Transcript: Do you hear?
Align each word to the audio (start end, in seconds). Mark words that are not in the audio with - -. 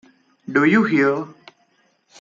Do 0.51 0.63
you 0.63 0.83
hear? 0.85 1.27